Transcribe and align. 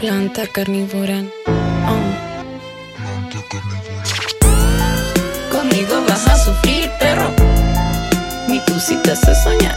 Planta 0.00 0.46
carnívora. 0.46 1.22
Oh. 1.86 2.12
Conmigo 5.52 6.04
vas 6.08 6.26
a 6.26 6.36
sufrir, 6.36 6.90
perro. 6.98 7.30
Mi 8.48 8.58
pusita 8.60 9.14
se 9.14 9.34
soña. 9.42 9.76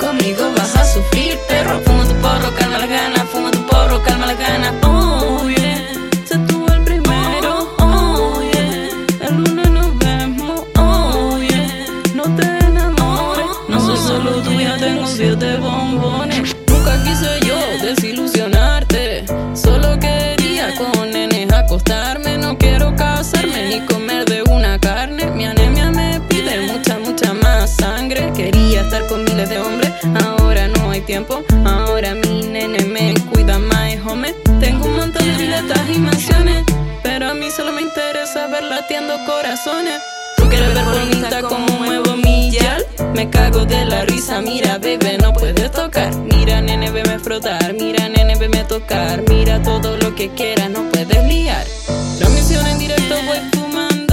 Conmigo 0.00 0.52
vas 0.56 0.76
a 0.76 0.84
sufrir, 0.84 1.38
perro. 1.48 1.80
Fuma 1.84 2.04
tu 2.04 2.14
porro, 2.16 2.54
calma 2.58 2.78
la 2.78 2.86
gana. 2.86 3.24
Fuma 3.32 3.50
tu 3.50 3.64
porro, 3.66 4.02
calma 4.02 4.26
la 4.26 4.34
gana. 4.34 4.72
Oh, 4.82 5.48
yeah. 5.48 5.88
Se 6.24 6.36
tuvo 6.38 6.66
el 6.72 6.82
primero. 6.82 7.74
Oh, 7.78 8.42
yeah. 8.52 8.90
El 9.20 9.36
lunes 9.36 9.70
nos 9.70 9.98
vemos. 9.98 10.62
Oh, 10.76 11.38
yeah. 11.40 11.86
No 12.14 12.24
te 12.36 12.42
enamores. 12.66 13.46
No 13.68 13.80
soy 13.80 13.96
solo 13.96 14.42
tuya, 14.42 14.76
tengo 14.78 15.06
siete 15.06 15.56
bombones. 15.56 16.54
Nunca 16.68 17.02
quise 17.04 17.40
yo 17.45 17.45
desilusionarte. 17.86 19.24
Solo 19.54 19.96
quería 20.00 20.74
con 20.74 21.10
nenes 21.12 21.52
acostarme. 21.52 22.36
No 22.36 22.58
quiero 22.58 22.96
casarme 22.96 23.68
ni 23.68 23.86
comer 23.86 24.24
de 24.24 24.42
una 24.42 24.76
carne. 24.80 25.26
Mi 25.26 25.44
anemia 25.44 25.90
me 25.92 26.20
pide 26.28 26.72
mucha, 26.72 26.98
mucha 26.98 27.32
más 27.34 27.76
sangre. 27.76 28.32
Quería 28.34 28.80
estar 28.80 29.06
con 29.06 29.22
miles 29.22 29.48
de 29.48 29.60
hombres. 29.60 29.92
Ahora 30.24 30.66
no 30.66 30.90
hay 30.90 31.00
tiempo. 31.02 31.44
Ahora 31.64 32.14
mi 32.14 32.42
nene 32.42 32.80
me 32.80 33.14
cuida 33.32 33.58
más, 33.60 33.94
hombre. 34.04 34.34
Tengo 34.58 34.86
un 34.86 34.96
montón 34.96 35.24
de 35.24 35.36
billetas 35.36 35.80
y 35.94 35.98
mansiones. 35.98 36.64
Pero 37.04 37.30
a 37.30 37.34
mí 37.34 37.50
solo 37.52 37.70
me 37.70 37.82
interesa 37.82 38.48
ver 38.48 38.64
latiendo 38.64 39.14
corazones. 39.26 40.00
Tú 40.36 40.48
quieres 40.48 40.74
ver 40.74 40.84
bonita 40.84 41.40
como 41.42 41.68
muevo 41.78 42.16
mi 42.16 42.50
yal. 42.50 42.84
Me 43.14 43.30
cago 43.30 43.64
de 43.64 43.84
la 43.84 44.04
risa, 44.04 44.40
mira, 44.40 44.78
bebé, 44.78 45.18
no 45.18 45.32
puedes 45.32 45.55
Mira, 46.30 46.60
nene, 46.60 46.90
veme 46.90 47.18
frotar. 47.18 47.72
Mira, 47.72 48.08
nene, 48.08 48.36
veme 48.36 48.64
tocar. 48.64 49.22
Mira 49.28 49.62
todo 49.62 49.96
lo 49.96 50.14
que 50.14 50.28
quieras, 50.30 50.68
no 50.70 50.82
puedes 50.90 51.24
liar. 51.26 51.66
Transmisión 52.18 52.66
en 52.66 52.78
directo, 52.78 53.14
voy 53.26 53.38
fumando 53.52 54.05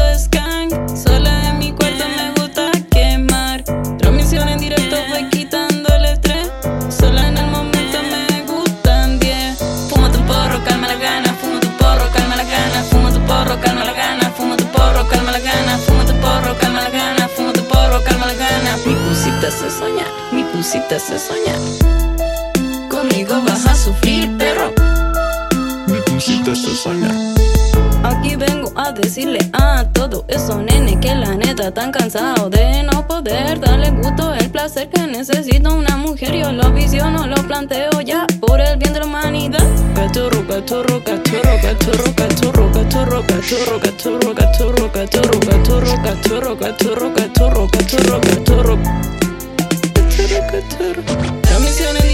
mi 20.64 20.69
pusita 20.69 20.97
se 20.97 21.19
soña. 21.19 21.56
Conmigo 22.89 23.36
vas 23.45 23.66
a 23.66 23.75
sufrir, 23.75 24.38
perro. 24.38 24.72
Mi 25.88 26.55
se 26.55 26.75
soña. 26.75 27.09
Aquí 28.03 28.38
vengo 28.38 28.72
a 28.78 28.94
decirle 28.94 29.39
a 29.52 29.83
todo 29.92 30.23
eso, 30.30 30.61
nene, 30.61 30.97
que 31.02 31.14
la 31.16 31.36
neta 31.36 31.73
tan 31.73 31.92
cansado 31.92 32.50
de 32.50 32.83
no 32.83 33.05
poder 33.05 33.59
darle 33.59 33.92
gusto, 33.92 34.33
el 34.33 34.50
placer 34.52 34.89
que 34.89 35.05
necesito 35.05 35.75
una 35.75 35.97
mujer. 35.97 36.33
Yo 36.33 36.53
lo 36.53 36.72
visiono, 36.72 37.27
lo 37.27 37.36
planteo 37.45 38.00
ya 38.00 38.25
por 38.39 38.61
el 38.61 38.77
bien 38.77 38.94
de 38.94 39.00
la 39.00 39.05
humanidad. 39.05 39.67
Cachorro, 39.95 40.48
cachorro, 40.48 41.03
cachorro, 41.03 41.59
cachorro, 41.61 42.16
cachorro, 42.16 42.72
cachorro, 42.72 43.22
cachorro, 43.27 43.81
cachorro, 43.81 43.81
cachorro, 43.81 44.92
cachorro, 44.92 44.92
cachorro, 44.94 45.39
cachorro, 45.42 46.58
cachorro, 46.58 46.58
cachorro, 46.58 47.14
cachorro, 47.14 47.67
cachorro, 47.67 48.22
cachorro, 48.22 49.22
Tell 50.34 51.59
me, 51.59 52.12